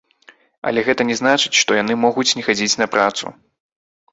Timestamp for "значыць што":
1.19-1.77